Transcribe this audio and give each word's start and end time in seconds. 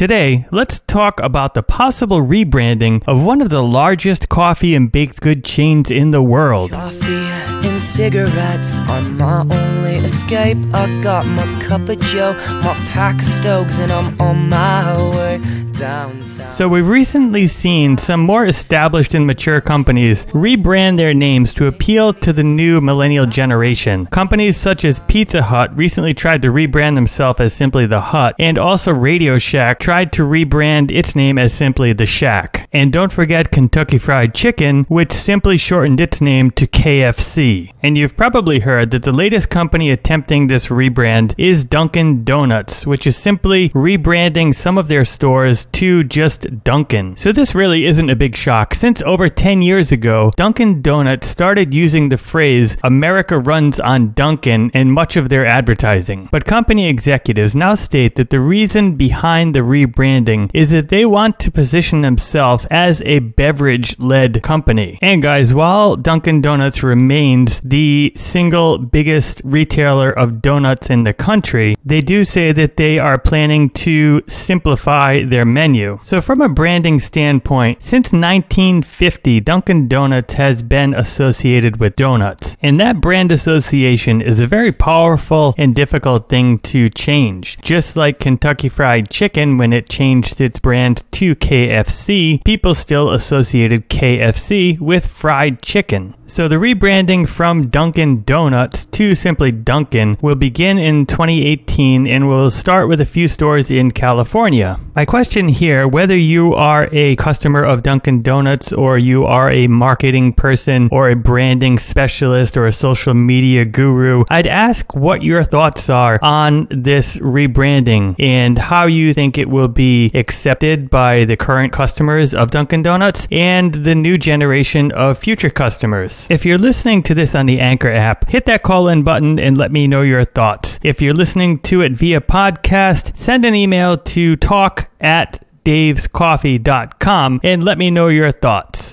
Today, 0.00 0.46
let's 0.50 0.80
talk 0.86 1.20
about 1.20 1.52
the 1.52 1.62
possible 1.62 2.20
rebranding 2.22 3.04
of 3.06 3.22
one 3.22 3.42
of 3.42 3.50
the 3.50 3.62
largest 3.62 4.30
coffee 4.30 4.74
and 4.74 4.90
baked 4.90 5.20
good 5.20 5.44
chains 5.44 5.90
in 5.90 6.10
the 6.10 6.22
world. 6.22 6.72
Coffee 6.72 7.04
and 7.04 7.82
cigarettes 7.82 8.78
are 8.78 9.02
my 9.02 9.69
escape. 9.86 10.58
I 10.72 11.00
got 11.02 11.26
my 11.26 11.46
cup 11.62 11.88
of 11.88 12.00
joe, 12.00 12.34
my 12.62 12.74
pack 12.88 13.20
of 13.20 13.26
stokes, 13.26 13.78
and 13.78 13.90
I'm 13.92 14.20
on 14.20 14.48
my 14.48 15.10
way 15.16 15.60
downtown. 15.80 16.50
So, 16.50 16.68
we've 16.68 16.86
recently 16.86 17.46
seen 17.46 17.96
some 17.96 18.20
more 18.20 18.44
established 18.46 19.14
and 19.14 19.26
mature 19.26 19.60
companies 19.60 20.26
rebrand 20.26 20.98
their 20.98 21.14
names 21.14 21.54
to 21.54 21.66
appeal 21.66 22.12
to 22.12 22.32
the 22.32 22.42
new 22.42 22.80
millennial 22.80 23.24
generation. 23.24 24.06
Companies 24.06 24.56
such 24.56 24.84
as 24.84 25.00
Pizza 25.00 25.42
Hut 25.42 25.74
recently 25.76 26.12
tried 26.12 26.42
to 26.42 26.48
rebrand 26.48 26.96
themselves 26.96 27.40
as 27.40 27.54
simply 27.54 27.86
The 27.86 28.00
Hut, 28.00 28.34
and 28.38 28.58
also 28.58 28.92
Radio 28.92 29.38
Shack 29.38 29.78
tried 29.78 30.12
to 30.12 30.22
rebrand 30.22 30.90
its 30.90 31.16
name 31.16 31.38
as 31.38 31.54
simply 31.54 31.92
The 31.94 32.06
Shack. 32.06 32.68
And 32.72 32.92
don't 32.92 33.12
forget 33.12 33.50
Kentucky 33.50 33.98
Fried 33.98 34.34
Chicken, 34.34 34.84
which 34.84 35.12
simply 35.12 35.56
shortened 35.56 36.00
its 36.00 36.20
name 36.20 36.50
to 36.52 36.66
KFC. 36.66 37.72
And 37.82 37.96
you've 37.96 38.16
probably 38.16 38.60
heard 38.60 38.90
that 38.90 39.02
the 39.02 39.12
latest 39.12 39.48
company 39.48 39.69
attempting 39.74 40.46
this 40.46 40.68
rebrand 40.68 41.32
is 41.38 41.64
Dunkin' 41.64 42.24
Donuts, 42.24 42.86
which 42.86 43.06
is 43.06 43.16
simply 43.16 43.68
rebranding 43.70 44.54
some 44.54 44.76
of 44.76 44.88
their 44.88 45.04
stores 45.04 45.66
to 45.72 46.02
just 46.02 46.64
Dunkin'. 46.64 47.16
So 47.16 47.30
this 47.30 47.54
really 47.54 47.86
isn't 47.86 48.10
a 48.10 48.16
big 48.16 48.34
shock, 48.34 48.74
since 48.74 49.00
over 49.02 49.28
10 49.28 49.62
years 49.62 49.92
ago, 49.92 50.32
Dunkin' 50.36 50.82
Donuts 50.82 51.28
started 51.28 51.72
using 51.72 52.08
the 52.08 52.18
phrase 52.18 52.76
America 52.82 53.38
runs 53.38 53.78
on 53.78 54.12
Dunkin' 54.12 54.70
in 54.70 54.90
much 54.90 55.16
of 55.16 55.28
their 55.28 55.46
advertising. 55.46 56.28
But 56.32 56.44
company 56.44 56.88
executives 56.88 57.54
now 57.54 57.76
state 57.76 58.16
that 58.16 58.30
the 58.30 58.40
reason 58.40 58.96
behind 58.96 59.54
the 59.54 59.60
rebranding 59.60 60.50
is 60.52 60.70
that 60.70 60.88
they 60.88 61.04
want 61.06 61.38
to 61.40 61.50
position 61.50 62.00
themselves 62.00 62.66
as 62.70 63.00
a 63.02 63.20
beverage 63.20 63.98
led 63.98 64.42
company. 64.42 64.98
And 65.00 65.22
guys, 65.22 65.54
while 65.54 65.94
Dunkin' 65.96 66.40
Donuts 66.40 66.82
remains 66.82 67.60
the 67.60 68.12
single 68.16 68.78
biggest 68.78 69.42
retailer 69.60 70.10
of 70.10 70.40
donuts 70.40 70.88
in 70.88 71.04
the 71.04 71.12
country, 71.12 71.76
they 71.84 72.00
do 72.00 72.24
say 72.24 72.50
that 72.50 72.78
they 72.78 72.98
are 72.98 73.18
planning 73.18 73.68
to 73.68 74.22
simplify 74.26 75.22
their 75.22 75.44
menu. 75.44 75.98
So, 76.02 76.22
from 76.22 76.40
a 76.40 76.48
branding 76.48 76.98
standpoint, 76.98 77.82
since 77.82 78.06
1950, 78.06 79.40
Dunkin' 79.40 79.86
Donuts 79.86 80.34
has 80.34 80.62
been 80.62 80.94
associated 80.94 81.78
with 81.78 81.96
donuts. 81.96 82.56
And 82.62 82.80
that 82.80 83.02
brand 83.02 83.30
association 83.32 84.22
is 84.22 84.38
a 84.38 84.46
very 84.46 84.72
powerful 84.72 85.54
and 85.58 85.74
difficult 85.74 86.30
thing 86.30 86.58
to 86.72 86.88
change. 86.88 87.58
Just 87.60 87.96
like 87.96 88.18
Kentucky 88.18 88.70
Fried 88.70 89.10
Chicken, 89.10 89.58
when 89.58 89.74
it 89.74 89.90
changed 89.90 90.40
its 90.40 90.58
brand 90.58 91.04
to 91.12 91.34
KFC, 91.34 92.42
people 92.44 92.74
still 92.74 93.10
associated 93.10 93.90
KFC 93.90 94.78
with 94.80 95.06
fried 95.06 95.60
chicken. 95.60 96.14
So 96.26 96.46
the 96.46 96.56
rebranding 96.56 97.28
from 97.28 97.68
Dunkin' 97.68 98.22
Donuts 98.22 98.84
to 98.84 99.16
simply 99.16 99.49
Dunkin' 99.50 100.18
will 100.20 100.34
begin 100.34 100.78
in 100.78 101.06
2018 101.06 102.06
and 102.06 102.28
will 102.28 102.50
start 102.50 102.88
with 102.88 103.00
a 103.00 103.06
few 103.06 103.28
stores 103.28 103.70
in 103.70 103.90
California. 103.90 104.78
My 104.94 105.04
question 105.04 105.48
here, 105.48 105.88
whether 105.88 106.16
you 106.16 106.54
are 106.54 106.88
a 106.92 107.16
customer 107.16 107.64
of 107.64 107.82
Dunkin' 107.82 108.22
Donuts 108.22 108.72
or 108.72 108.98
you 108.98 109.24
are 109.24 109.50
a 109.50 109.66
marketing 109.66 110.32
person 110.32 110.88
or 110.92 111.10
a 111.10 111.16
branding 111.16 111.78
specialist 111.78 112.56
or 112.56 112.66
a 112.66 112.72
social 112.72 113.14
media 113.14 113.64
guru, 113.64 114.24
I'd 114.30 114.46
ask 114.46 114.94
what 114.94 115.22
your 115.22 115.42
thoughts 115.42 115.88
are 115.88 116.18
on 116.22 116.68
this 116.70 117.16
rebranding 117.16 118.16
and 118.18 118.58
how 118.58 118.86
you 118.86 119.14
think 119.14 119.38
it 119.38 119.48
will 119.48 119.68
be 119.68 120.10
accepted 120.14 120.90
by 120.90 121.24
the 121.24 121.36
current 121.36 121.72
customers 121.72 122.34
of 122.34 122.50
Dunkin' 122.50 122.82
Donuts 122.82 123.26
and 123.30 123.72
the 123.72 123.94
new 123.94 124.18
generation 124.18 124.92
of 124.92 125.18
future 125.18 125.50
customers. 125.50 126.26
If 126.30 126.44
you're 126.44 126.58
listening 126.58 127.02
to 127.04 127.14
this 127.14 127.34
on 127.34 127.46
the 127.46 127.60
Anchor 127.60 127.90
app, 127.90 128.28
hit 128.28 128.46
that 128.46 128.62
call 128.62 128.88
in 128.88 129.02
button 129.02 129.38
and 129.40 129.56
let 129.58 129.72
me 129.72 129.86
know 129.86 130.02
your 130.02 130.24
thoughts. 130.24 130.78
If 130.82 131.00
you're 131.02 131.14
listening 131.14 131.58
to 131.60 131.80
it 131.82 131.92
via 131.92 132.20
podcast, 132.20 133.16
send 133.16 133.44
an 133.44 133.54
email 133.54 133.96
to 133.96 134.36
talk 134.36 134.90
at 135.00 135.44
davescoffee.com 135.64 137.40
and 137.42 137.64
let 137.64 137.78
me 137.78 137.90
know 137.90 138.08
your 138.08 138.32
thoughts. 138.32 138.89